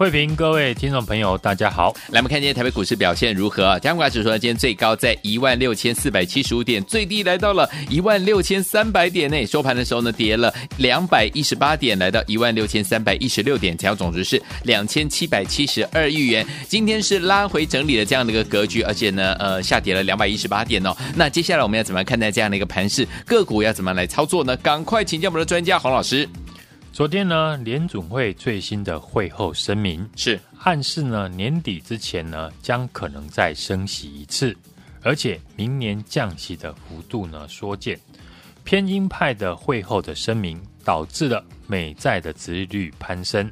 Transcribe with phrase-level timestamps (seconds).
[0.00, 1.94] 慧平，各位听众朋友，大家好。
[2.08, 3.78] 来，我们看今天台北股市表现如何啊？
[3.78, 9.44] 加权指数呢，今天最高在一万六千四百七十五点，最低来到了一万六千三百点内。
[9.44, 16.46] 收盘的时候呢，跌了两百一十八点，来到一万六千三百一十六点，成交总值是两千七百七十二亿元。
[16.66, 20.96] 今天是拉回整理的这样的一个格局，而且呢，呃，下跌了两百一十八点哦。
[21.14, 23.06] 那接下来我们要怎么看待这样的一个盘势？
[23.26, 24.56] 个股要怎么来操作呢？
[24.56, 26.26] 赶快请教我们的专家黄老师。
[26.92, 34.54] 昨天呢，联准会最新的会后声明是暗示呢，年底之前呢，将可能再升息一次，
[35.00, 37.98] 而且明年降息的幅度呢缩减。
[38.64, 43.50] 偏鹰派的会后的声明，导致了美债的殖利率攀升，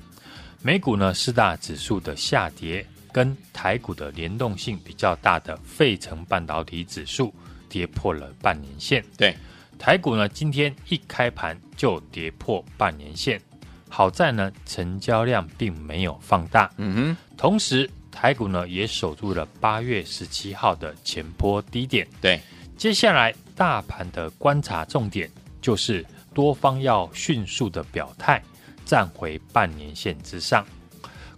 [0.61, 7.33] 美股呢四大指数的下跌，跟台股的联动性比较大的费城半导体指数
[7.69, 9.03] 跌破了半年线。
[9.17, 9.35] 对。
[9.79, 13.41] 台股呢，今天一开盘就跌破半年线，
[13.89, 16.71] 好在呢，成交量并没有放大。
[16.77, 22.07] 嗯哼，同时台股呢也守住了八月十七号的前波低点。
[22.21, 22.41] 对，
[22.77, 25.31] 接下来大盘的观察重点
[25.63, 26.05] 就是
[26.35, 28.43] 多方要迅速的表态，
[28.85, 30.67] 站回半年线之上。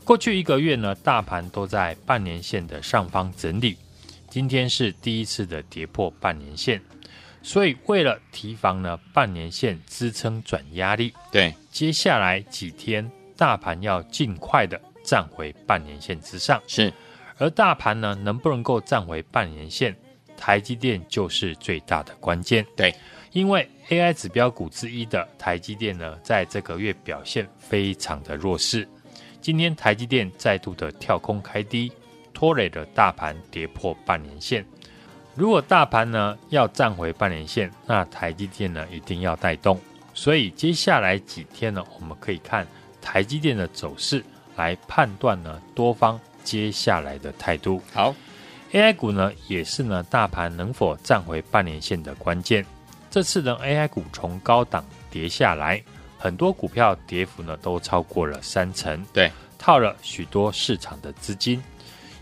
[0.03, 3.77] 过去一个月呢，大盘都在半年线的上方整理，
[4.31, 6.81] 今天是第一次的跌破半年线。
[7.43, 16.61] 所以，为了提防呢，半年线支撑转压力，对，接下来几天大盘要尽快的站回半年线之上。
[16.67, 16.93] 是，
[17.39, 19.97] 而大盘呢，能不能够站回半年线，
[20.37, 22.65] 台积电就是最大的关键。
[22.77, 22.95] 对，
[23.33, 28.87] 因为 AI 指标股之一的台积电呢，在这个月表现非常的弱势。
[29.41, 31.91] 今天台积电再度的跳空开低，
[32.35, 34.63] 拖累了大盘跌破半年线。
[35.41, 39.81] 如果大盘呢要站回半年线，那台积电呢一定要带动。
[40.13, 42.67] 所以接下来几天呢，我们可以看
[43.01, 44.23] 台积电的走势
[44.55, 47.81] 来判断呢多方接下来的态度。
[47.91, 48.15] 好
[48.73, 52.63] ，AI 股呢也是呢大盘能否站回半年线的关键。
[53.11, 55.83] 这次呢 AI 股从高档跌下来，
[56.19, 61.63] 很多股票跌幅呢都超过了三成，对，套了许多市场的资金。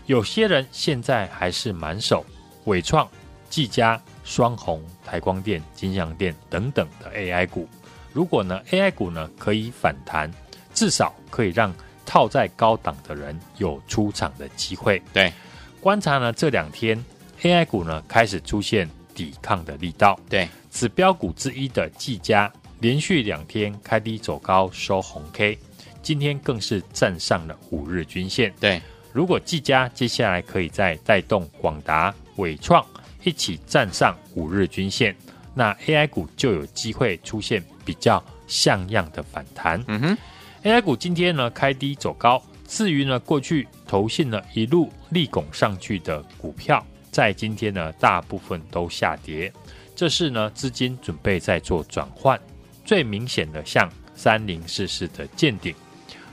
[0.05, 2.25] 有些人现在还是满手。
[2.69, 3.09] 纬创、
[3.49, 7.67] 技嘉、双红、台光电、金像电等等的 AI 股，
[8.13, 10.31] 如果呢 AI 股呢可以反弹，
[10.71, 11.73] 至少可以让
[12.05, 15.01] 套在高档的人有出场的机会。
[15.11, 15.33] 对，
[15.81, 17.03] 观察呢这两天
[17.41, 20.19] AI 股呢开始出现抵抗的力道。
[20.29, 25.57] 对，指标股之一的技嘉连续两天开低走高收红 K，
[26.03, 28.53] 今天更是站上了五日均线。
[28.59, 28.79] 对，
[29.11, 32.13] 如果技嘉接下来可以再带动广达。
[32.39, 32.85] 纬创
[33.23, 35.15] 一起站上五日均线，
[35.53, 39.83] 那 AI 股就有机会出现比较像样的反弹。
[39.87, 40.17] 嗯哼
[40.63, 49.51] ，AI 股今天呢开低走高，至于呢过去投信呢一路力拱上去的股票，在今天呢大部分都下跌，
[49.95, 52.39] 这是呢资金准备在做转换。
[52.85, 55.75] 最明显的像三零四四的见顶，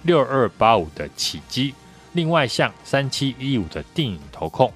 [0.05, 1.75] 六二八五的起基，
[2.13, 4.73] 另外像三七一五的电影投控。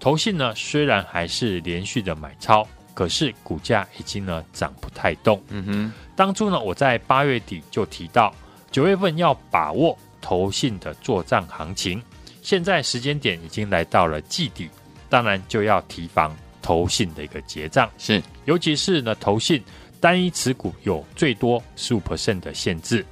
[0.00, 5.40] 投信呢，虽然还是连续的买超，可是股价已经呢涨不太动。
[5.50, 8.34] 嗯哼，当初呢，我在八月底就提到，
[8.70, 12.02] 九月份要把握投信的作帐行情。
[12.40, 14.70] 现在时间点已经来到了季底，
[15.10, 17.88] 当然就要提防投信的一个结账。
[17.98, 19.62] 是，尤其是呢，投信
[20.00, 23.04] 单一持股有最多十五 percent 的限制。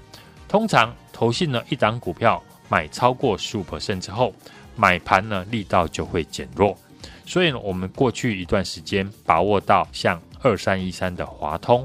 [0.49, 4.33] 通常投信呢，一档股票买超过十五 percent 之后。
[4.79, 6.79] 买盘呢，力道就会减弱，
[7.27, 11.85] 所以呢，我们过去一段时间把握到像二三一三的华通、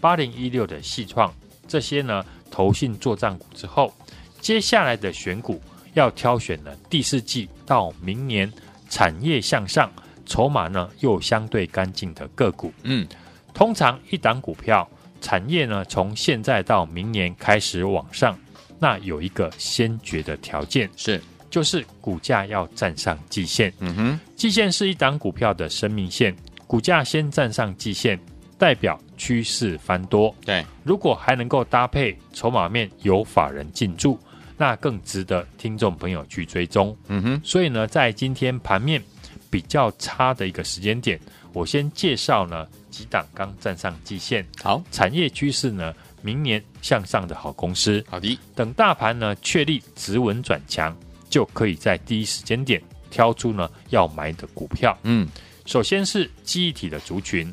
[0.00, 1.32] 八零一六的矽创
[1.68, 3.94] 这些呢，投信作战股之后，
[4.40, 5.62] 接下来的选股
[5.94, 8.52] 要挑选呢，第四季到明年
[8.88, 9.88] 产业向上、
[10.26, 12.72] 筹码呢又相对干净的个股。
[12.82, 13.06] 嗯，
[13.54, 14.90] 通常一档股票
[15.20, 18.36] 产业呢，从现在到明年开始往上，
[18.80, 21.22] 那有一个先决的条件是。
[21.52, 26.34] 就是股价要站上季线，嗯哼，季线是一档股票的生命线，
[26.66, 28.18] 股价先站上季线，
[28.56, 30.34] 代表趋势翻多。
[30.46, 34.18] 对，如果还能够搭配筹码面有法人进驻，
[34.56, 36.96] 那更值得听众朋友去追踪。
[37.08, 39.02] 嗯哼，所以呢，在今天盘面
[39.50, 41.20] 比较差的一个时间点，
[41.52, 48.02] 我先介绍呢几档刚站上季线，好，产业趋势呢，明年向上的好公司。
[48.08, 50.96] 好的，等大盘呢确立止稳转强，
[51.32, 52.80] 就可以在第一时间点
[53.10, 54.96] 挑出呢要买的股票。
[55.04, 55.26] 嗯，
[55.64, 57.50] 首先是记忆体的族群，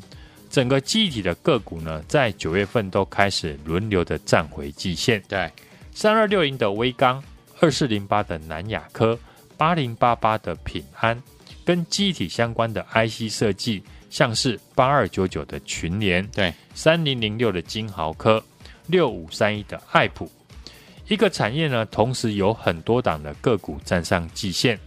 [0.50, 5.22] 整个记忆体的个股呢，在九月份都开始轮流的站回季线。
[5.26, 5.50] 对，
[5.94, 7.24] 三二六零的威刚，
[7.58, 9.18] 二四零八的南亚科，
[9.56, 11.20] 八零八八的品安，
[11.64, 13.82] 跟记忆体相关的 IC 设计。
[14.10, 18.42] 像是八二九九的群联，对，三零零六的金豪科，
[18.88, 20.28] 六五三一的爱普，
[21.10, 24.78] 一个产业呢，同时有很多档的个股站上季线，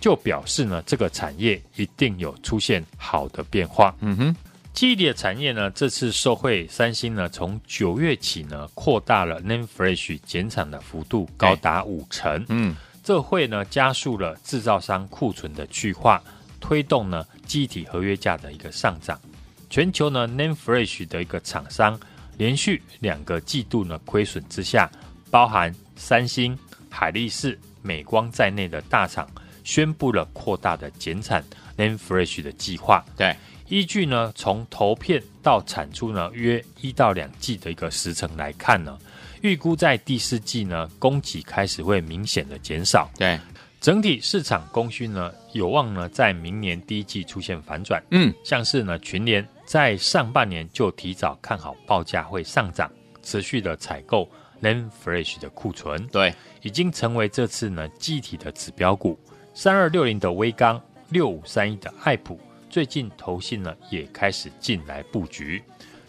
[0.00, 3.92] 就表示呢，这个产业一定有出现好的变化。
[3.98, 4.36] 嗯哼，
[4.72, 12.46] 记忆体的产业呢，这次受惠三星呢，从九月起呢，扩大了 NAND Flash 减产的幅度高达五成。
[12.48, 16.22] 嗯，这会呢，加速了制造商库存的去化。
[16.60, 19.20] 推动呢，记忆体合约价的一个上涨，
[19.68, 21.98] 全球呢，NAND Flash 的一个厂商
[22.38, 24.88] 连续两个季度呢亏损之下，
[25.32, 26.56] 包含三星、
[26.90, 29.26] 海力士、美光在内的大厂
[29.64, 31.42] 宣布了扩大的减产
[31.78, 33.02] NAND Flash 的计划。
[33.16, 33.34] 对，
[33.66, 38.98] 依据呢从投片到产出呢约一到两季的一个时程来看呢，
[39.40, 43.10] 预估在第四季呢供给开始会明显的减少。
[43.16, 43.40] 对。
[43.80, 48.00] 整体市场供需呢，有望呢在明年第一季出现反转。
[48.10, 52.88] 嗯，像是呢群联在上半年就提早看好报价会上涨，
[53.22, 54.30] 持续的采购
[54.62, 56.06] NAND Flash 的库存。
[56.08, 59.18] 对，已经成为这次呢记忆体的指标股。
[59.52, 60.80] 三二六零的威刚，
[61.10, 65.62] 六五三一的爱普，最近投信呢也开始进来布局。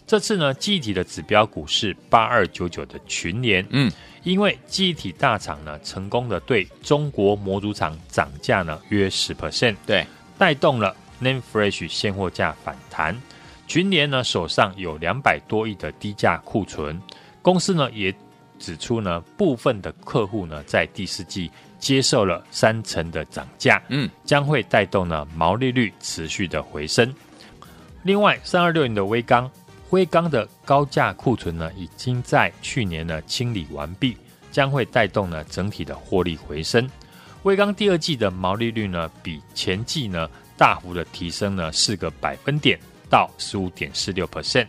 [0.06, 3.66] 这次呢记忆体的指标股是八二九九的群联。
[3.70, 3.90] 嗯。
[4.22, 10.06] 因为记忆体大厂呢，成功的对中国模组厂涨价呢约十 percent，对，
[10.38, 13.14] 带动了 NAND Flash 现货价反弹。
[13.66, 16.98] 群联呢手上有两百多亿的低价库存，
[17.42, 18.10] 公司呢也
[18.58, 27.14] 指出呢，部分的客户呢在第四季接受了三成的涨价，嗯，将会带动呢毛利率持续的回升。
[28.02, 29.50] 另外，三二六零的威钢。
[29.90, 34.16] 威钢的高价库存呢，已经在去年呢清理完毕，
[34.50, 36.88] 将会带动呢整体的获利回升。
[37.44, 42.76] 威钢第二季的毛利率呢，比前季呢大幅的提升了四个百分点
[43.08, 44.66] 到十五点四六 percent。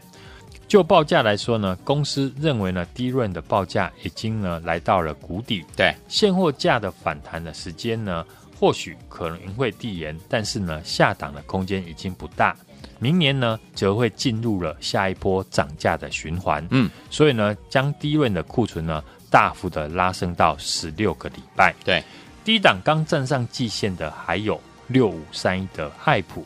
[0.67, 8.25] 就报价来说呢，公司认为呢，DRAM 的报价已经呢来到了谷底，对现货价的反弹的时间呢，
[8.59, 12.55] 或许可能会递延，但是呢下档的空间已经不大。
[12.97, 16.65] 明年呢，则会进入了下一波涨价的循环。
[16.71, 21.75] 嗯，所以呢，将低润的库存呢，大幅的拉升到十六个礼拜。
[21.83, 22.03] 对，
[22.43, 26.45] 低档刚站上季线的还有六五三一的爱普。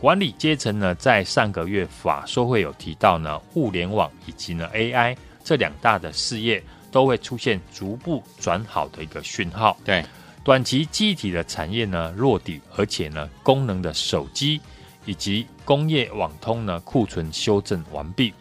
[0.00, 5.14] 管理阶层呢，在上个月法说会有提到呢，互联网以及呢 AI
[5.44, 9.76] 这两大的事业都会出现逐步转好的一个讯号。
[9.84, 10.02] 对，
[10.42, 14.60] 短期记忆体的产业呢落底，而且呢功能的手机。
[15.06, 18.32] 以及工业网通呢，库存修正完毕，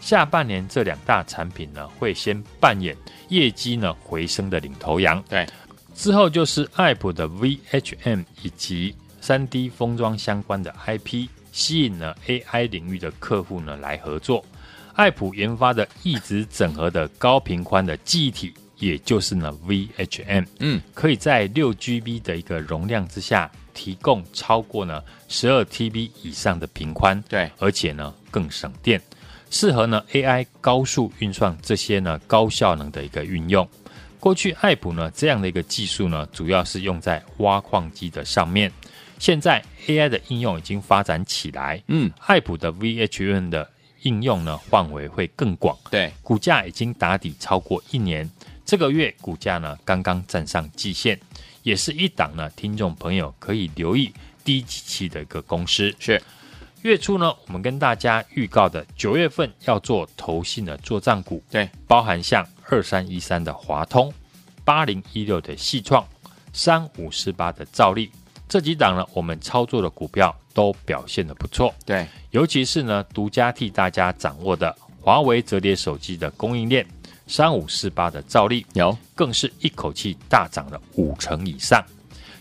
[0.00, 2.94] 下半年这两大产品呢，会先扮演
[3.28, 5.22] 业绩呢回升的领头羊。
[5.28, 5.46] 对，
[5.94, 14.44] 之后就是爱普的 VHM 以及三 D 封装相关的 IP，吸引了 AI 领域的客户呢来合作。
[14.94, 23.50] 爱普研发的一直整合的高频宽的记忆体，也就是呢 VHM，嗯，可以在六 GB 的一个容量之下。
[23.74, 29.00] 提供超过呢十二 TB 以上的频宽，对，而且呢更省电，
[29.50, 33.68] 适合呢 AI 高速运算这些呢高效能的一个运用。
[34.18, 38.68] 过去爱普呢这样的一个技术呢，主要是用在挖矿机的上面，
[39.18, 43.68] 现在 AI 的应用已经发展起来，嗯，爱普的 VHN 的
[44.02, 48.30] 应用呢范围会更广，对，股价已经打底超过一年，
[48.64, 51.18] 这个月股价呢刚刚站上季线。
[51.64, 54.10] 也是一档呢，听众朋友可以留意
[54.42, 55.94] 低基期的一个公司。
[55.98, 56.22] 是
[56.80, 64.10] 月初呢，我们跟大家预告的九月份要做投信的作帐股，对，包含像二三一三的华通、
[64.64, 66.06] 八零一六的细创、
[66.54, 68.10] 三五四八的兆利
[68.48, 71.74] 这几档呢，我们操作的股票都表现的不错。
[71.84, 76.86] 对，尤其是呢，独家替大家掌握的华为折叠手机的供应链。
[77.26, 81.84] 三五四八的照例有，更是一口气大涨了五成以上。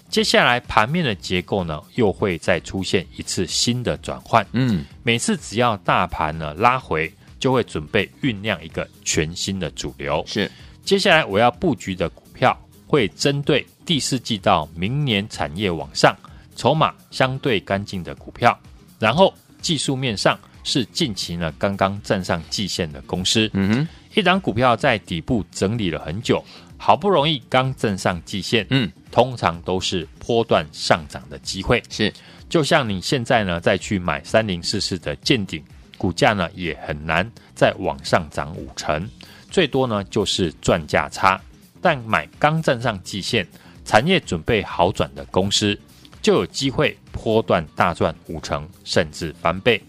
[0.08, 4.48] 接下来盘面的结构呢，又会再出现一次新的转换。
[4.54, 10.24] 嗯，每次只要大盘呢拉回，就会准备酝酿一个全新的主流。
[10.26, 10.50] 是，
[10.86, 16.16] 接下来我要布局的股票，会针对第四季到明年产业往上，
[16.56, 18.58] 筹码相对干净的股票，
[18.98, 23.50] 然后技术面上是近期呢刚刚站上季线的公司。
[23.54, 23.88] 嗯哼。
[24.16, 26.44] 一档股票在底部整理了很久，
[26.76, 31.84] 好不容易刚站上季线，嗯，通常都是波段上涨的机会。
[31.88, 32.12] 是，
[32.50, 35.64] 就像你现在呢再去买三零四四的见顶，
[36.00, 39.08] 股价呢也很难再往上涨五成，
[39.52, 41.40] 最多呢就是赚价差。
[41.82, 43.48] 但买刚站上季线、
[43.86, 45.80] 产业准备好转的公司，
[46.22, 49.82] 就有机会波段大赚五成，甚至翻倍。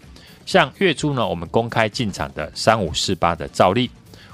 [0.45, 3.89] 像月初呢，我们公开进场的三五四八的照例，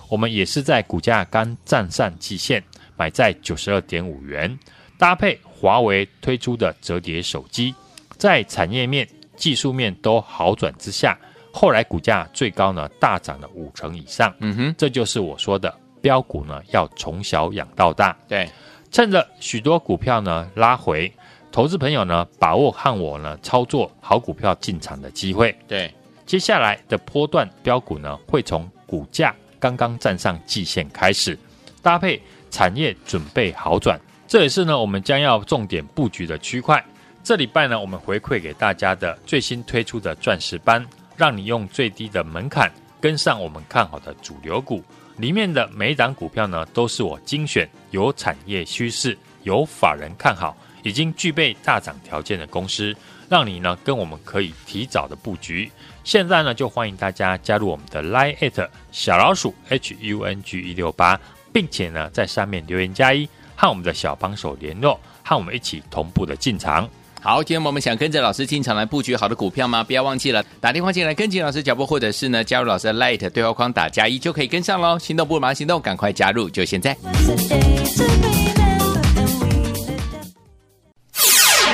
[0.08, 2.64] 我们也是在股价刚站上季线，
[2.96, 4.58] 买在九十二点五元，
[4.98, 7.76] 搭配华为推出的折叠手机，
[8.18, 11.18] 在产业面、技术面都好转之下，
[11.52, 14.34] 后来股价最高呢大涨了五成以上。
[14.40, 15.74] 嗯哼，这就是我说的
[16.06, 18.16] 标股呢要从小养到大。
[18.28, 18.48] 对，
[18.92, 21.12] 趁着许多股票呢拉回，
[21.52, 25.58] 投资朋友呢把握和我呢操作好股票进场的机会。
[25.68, 25.92] 对。
[26.28, 31.36] 接下来的波段标股呢，会从股价刚刚站上季线开始，
[31.82, 32.22] 搭配
[32.52, 36.84] 产业准备好转，这也是呢我们将要重点布局的区块。
[37.24, 40.86] 这礼拜呢，我们回馈给大家的最新推出的钻石班，
[41.16, 42.72] 让你用最低的门槛
[43.02, 44.84] 跟上我们看好的主流股，
[45.18, 52.96] 里面的每一档股票呢，都是我精选有产业趋势、有法人看好、已经具备大涨条件的公司，
[53.30, 55.72] 让你呢跟我们可以提早的布局。
[56.04, 61.20] 现在呢，就欢迎大家加入我们的 Line@ 小老鼠 H U N G 一六八，
[61.54, 66.90] 并且呢，在上面留言加一，和我们的小帮手联络，和我们一起同步的进场。
[67.26, 69.84] 好，今天我们想跟着老师进场来布局好的股票吗？
[69.84, 75.00] 不要忘记了打电话进来跟紧老师脚步，或者是呢加入老师的 Light 对话框打加一就可以跟上喽。
[75.00, 76.96] 心动不如马上行动，赶快加入，就现在。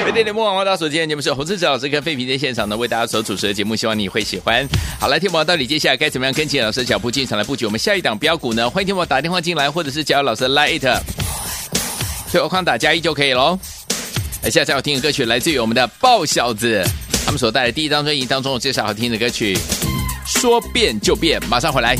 [0.05, 4.65] 每天节目王大所见节目是洪志哲老师跟费平在现场呢，为大家所主持的节目，希望你会喜欢。
[5.01, 8.69] 好，来听我到底接下来该怎么样跟紧老师的脚步进场来布局我们下一档标股呢？
[8.69, 10.79] 欢迎听我打电话进来，或者是加入老师的 Line，
[12.31, 13.59] 对话框打加一就可以喽。
[14.43, 16.83] 来，现在要听的歌曲来自于我们的爆小子，
[17.23, 19.55] 他们所带来的第一张专辑当中介绍好听的歌曲，
[20.25, 21.95] 说变就变，马上回来。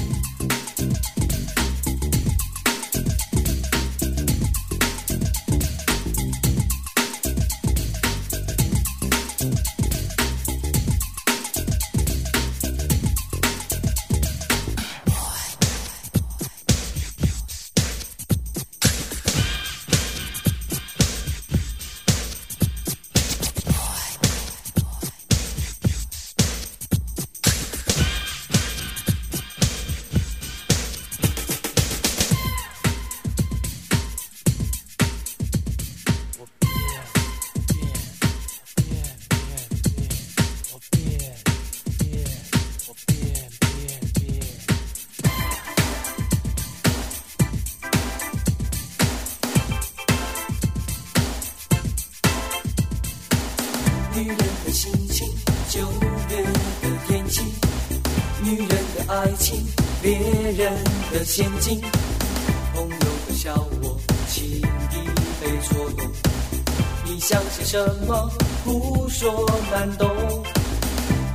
[60.02, 60.74] 别，人
[61.12, 61.80] 的陷阱。
[62.74, 63.54] 朋友的笑
[63.84, 63.96] 我，
[64.28, 64.62] 轻易
[65.40, 66.12] 被捉弄。
[67.06, 67.78] 你相信什
[68.08, 68.32] 么？
[68.66, 70.10] 胡说难懂，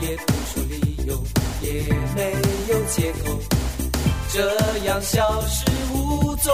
[0.00, 1.22] 也不说理由，
[1.62, 1.82] 也
[2.16, 2.32] 没
[2.68, 3.38] 有借口，
[4.32, 4.52] 这
[4.84, 6.52] 样消失无踪。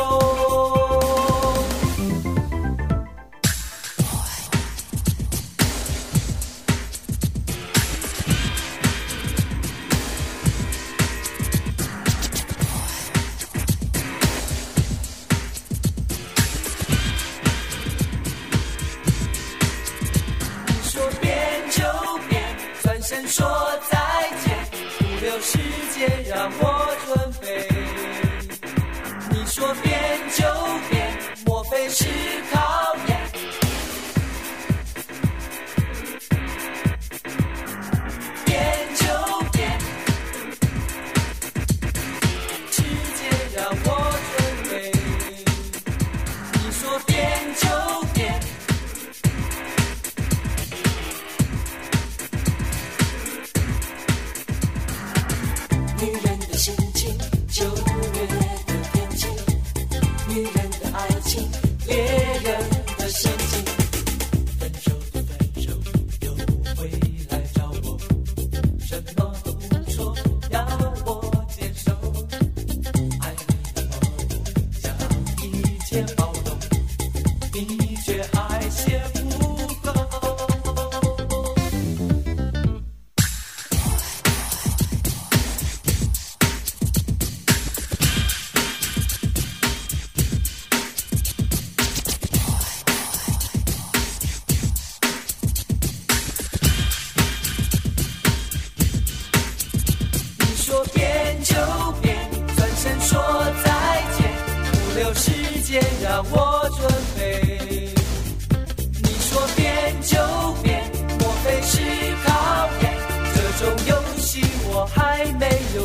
[23.27, 23.47] 说
[23.91, 23.99] 再
[24.45, 24.57] 见，
[24.99, 25.59] 不留时
[25.95, 27.69] 间让我准备。
[29.31, 29.93] 你说变
[30.37, 30.45] 就
[30.91, 32.05] 变，莫非是
[32.53, 32.82] 靠？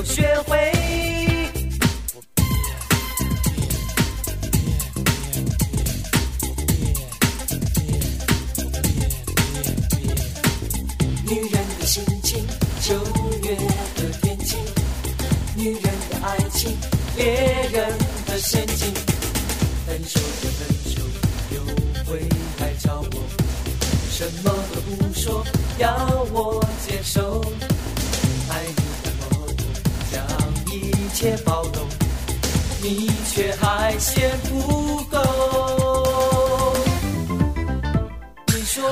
[0.08, 0.77] 学会
[31.20, 31.84] 切包容，
[32.80, 35.18] 你却还嫌不够。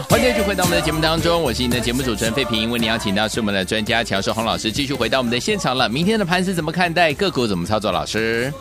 [0.09, 2.71] 欢迎继续回到我们的节目当中，我是您的节目主持人费平。
[2.71, 5.87] 为您邀请到是我们的专家乔世宏老师，继续回到我们的现场了。
[5.87, 7.13] 明天的盘是怎么看待？
[7.13, 7.91] 个股怎么操作？
[7.91, 8.51] 老师，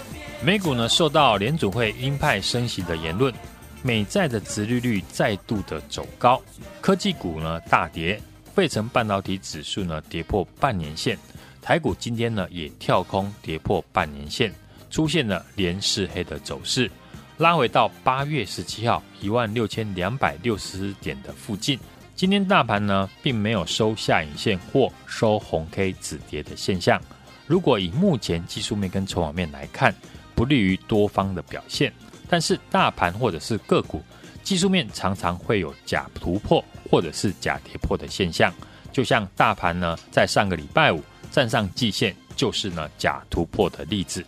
[0.42, 3.32] 美股呢受到联准会鹰派升息的言论，
[3.80, 6.38] 美债的殖利率再度的走高，
[6.82, 8.20] 科技股呢大跌，
[8.54, 11.18] 费城半导体指数呢跌破半年线，
[11.64, 14.52] 台股今天呢也跳空跌破半年线，
[14.90, 16.90] 出现了连四黑的走势。
[17.38, 21.80] 拉回到八月十七号一万六千两百六十点的附近。
[22.14, 27.00] 今天大盘呢，并没有收下影线或收红 K 止跌的现象。
[27.46, 29.94] 如果以目前技术面跟筹码面来看，
[30.34, 31.90] 不利于多方的表现。
[32.28, 34.02] 但是大盘或者是个股
[34.42, 38.52] 技术面常常会有假突破或者是假跌破的现象。
[38.92, 41.02] 就像大盘呢，在上个礼拜五
[41.34, 44.24] 站上季线，就是呢假突破的例子。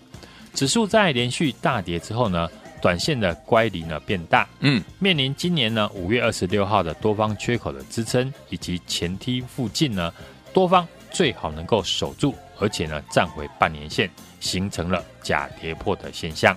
[0.52, 2.50] 指数在连续大跌之后呢，
[2.82, 10.12] 短线的乖离呢变大，嗯，面临今年呢五月二十六号的多方缺口的支撑以及前梯附近呢，
[10.52, 16.56] 多方最好能够守住，而且呢站回半年线，形成了假跌破的现象。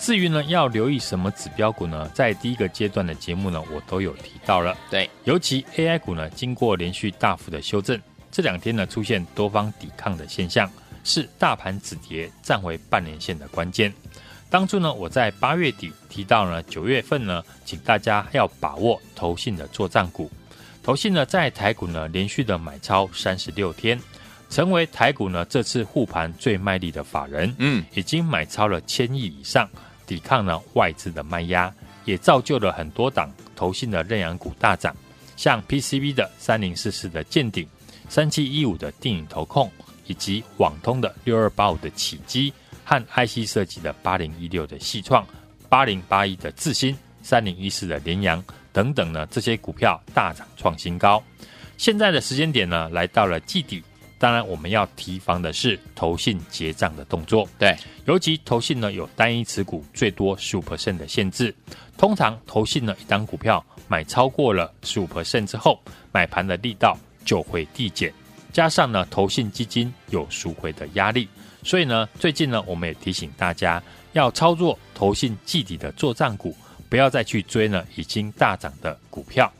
[0.00, 2.10] 至于呢要留意什么指标股呢？
[2.12, 4.76] 在第一个阶段的节目呢，我都有提到了。
[4.90, 10.70] 对，尤其 AI 股呢，经过连续大幅的修正，这两天呢出现多方抵抗的现象，
[11.04, 13.92] 是大盘止跌站回半年线的关键。
[14.48, 20.30] 当初呢，我在八月底提到呢，九月份呢，请大家要把握投信的作帐股。
[20.82, 24.00] 投信呢，在台股呢连续的买超三十六天，
[24.48, 27.54] 成为台股呢这次护盘最卖力的法人。
[27.58, 29.68] 嗯，已经买超了千亿以上，
[30.06, 31.72] 抵抗了外资的卖压，
[32.04, 34.96] 也造就了很多档投信的认养股大涨，
[35.36, 37.68] 像 PCB 的三零四四的健鼎，
[38.10, 39.70] 三七一五的电影投控，
[40.06, 42.52] 以及网通的六二八五的启基。
[42.84, 45.24] 和 IC 设计的八零一六的系创、
[45.68, 48.42] 八零八一的智新、三零一四的联阳
[48.72, 51.22] 等等呢，这些股票大涨创新高。
[51.76, 53.80] 现在的时间点呢，来到了季底，
[54.18, 57.48] 当然我们要提防的是投信结账的动作。
[57.60, 61.54] 对，尤其投信呢有单一持股最多十五 percent 的限制，
[61.96, 68.12] 通常投信呢一档股票买超过了十五 percent 之后，买盘的力道就会递减，
[68.52, 71.28] 加上呢投信基金有赎回的压力。
[71.62, 76.56] 所以呢，最近呢，我们也提醒大家要操作投信季底的作帐股，
[76.88, 79.52] 不要再去追呢已经大涨的股票，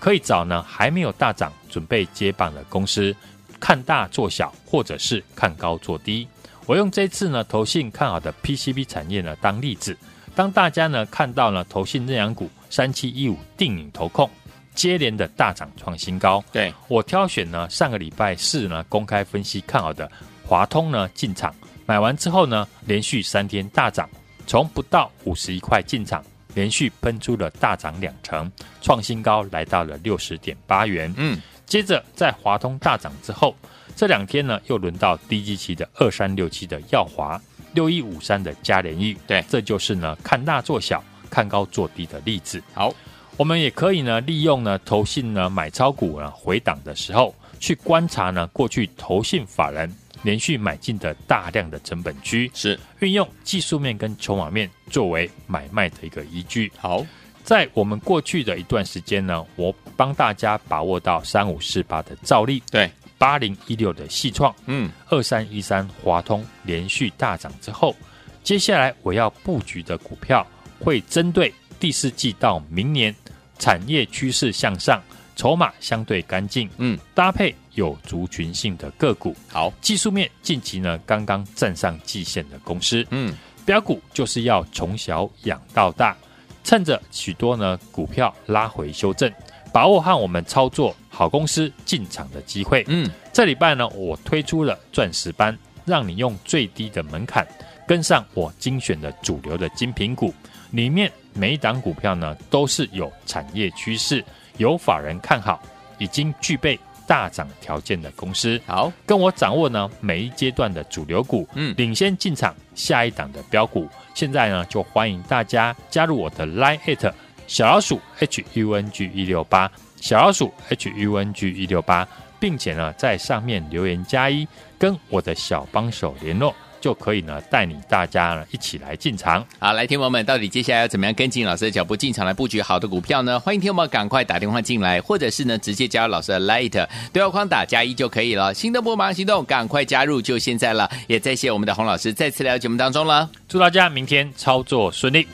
[0.00, 3.14] 可以找呢还没有大涨、准备接棒的公司，
[3.60, 6.26] 看大做小，或者是看高做低。
[6.66, 9.96] 我用这次呢投信看好的 PCB 产业呢当例子，
[10.34, 14.28] 当大家呢看到呢投信认养股三七一五定颖投控
[14.76, 20.08] 接连的大涨创新高，对，我挑选呢上个礼拜四呢公开分析看好的。
[20.44, 21.52] 华通呢进场
[21.86, 24.08] 买完之后呢，连续三天大涨，
[24.46, 26.22] 从不到五十一块进场，
[26.54, 31.12] 连续喷出了大涨两成，创新高来到了六十点八元。
[31.16, 33.56] 嗯，接着在华通大涨之后，
[33.96, 37.40] 这两天呢又轮到低基期的二三六七的耀华，
[37.72, 39.16] 六一五三的嘉联益。
[39.26, 42.62] 对，这就是呢看大做小，看高做低的例子。
[42.72, 42.94] 好，
[43.36, 49.92] 我们也可以呢利用呢投信呢买超股呢回档的时候，去观察呢过去投信法人。
[50.22, 56.72] 连续买进的大量的成本区，是运用技术面跟筹码面作为买卖的一个依据。
[56.76, 57.04] 好，
[57.44, 67.94] 在我们过去的一段时间呢，我帮大家把握到三五四八的照例，对，八零一六的矽创，嗯，二三一三华通连续大涨之后，
[68.42, 70.44] 接下来我要布局的股票
[70.80, 73.14] 会针对第四季到明年
[73.58, 75.02] 产业趋势向上。
[75.38, 83.34] 筹码相对干净，嗯，搭配有族群性的个股，好，技术面近期呢刚刚站上季线的公司，嗯，
[83.66, 86.16] 标股就是要从小养到大，
[86.64, 89.30] 趁着许多呢股票拉回修正，
[89.74, 97.46] 把握和我们操作好公司进场的机会，嗯，这礼拜呢我推出了钻石班，让你用最低的门槛
[97.86, 100.32] 跟上我精选的主流的精品股，
[100.70, 104.24] 里面每一档股票呢都是有产业趋势。
[104.56, 105.60] 有法人看好，
[105.98, 113.86] 已经具备大涨条件的公司，好，跟我掌握呢每一阶段的主流股，嗯，领先进场下一档的标股。
[114.14, 117.12] 现在呢，就欢迎大家加入我的 Line@
[117.46, 119.70] 小老鼠 H U N G 一六八，
[120.00, 122.08] 小老鼠 H U N G 一六八，
[122.40, 126.52] 并且呢在上面留言加一，跟我的小帮手联络。
[126.86, 129.44] 就可以呢带领大家呢一起来进场。
[129.58, 133.40] 好，来，听友们，到底接下来要怎么样跟进老师的脚步进场来布局好的股票呢？
[133.40, 138.54] 欢迎听友们赶快打电话进来，或者是呢直接加入老师的 Light 对话框打加一就可以了。
[138.54, 140.88] 心动不忙行动，赶快加入，就现在了。
[141.08, 145.26] 也再谢我们的洪老师再次来到节目当中了，祝大家明天操作顺利。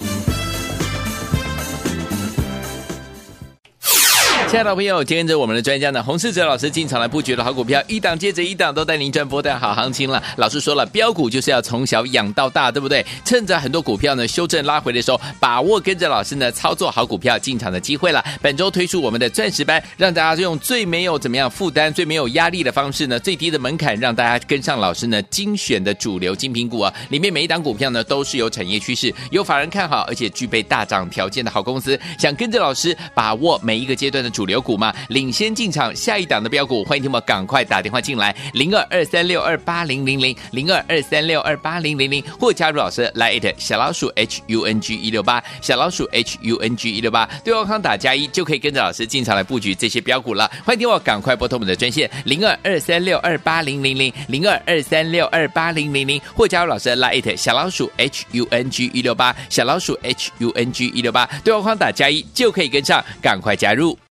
[4.52, 10.22] 亲爱的朋友，跟着我们的专家呢，洪世哲老师进场来布局的好股票，一档接着一档都带您赚波段好行情了。
[10.36, 13.02] 老师说了，标股就是要从小养到大，对不对？
[13.24, 18.22] 趁着很多股票呢修正拉回的时候，把握跟着老师呢操作好股票进场的机会了。
[18.42, 26.92] 本周推出我们的钻石班，让大家用最没有怎么样负担、最没有压力的方式呢，最低的门槛，让大家跟上老师呢精选的主流精品股啊。
[27.08, 31.98] 里面每一档股票呢都是有产业趋势、有法人看好，而且具备大涨条件的好公司。
[32.18, 34.41] 想跟着老师把握每一个阶段的主。
[34.42, 50.50] 主流股嘛，领先进场下一档的标股，欢迎听我赶快打电话进来，零二二三六二八零零零，零二二三六二八零零零，或加入老师来 it 小老鼠 H U N G 一六八，小老鼠 H U N G 一六八，对话框打加一就可以跟着老师进场来布局这些标股了。
[50.64, 63.96] 欢迎听我赶快拨通我们的专线零二二三六二八零零零，零二二三六二八零零零，或加入老师来 it 小老鼠 H U N G 一六八，小老鼠 H U N G 一六八，对话框打加一就可以跟上，赶快加入。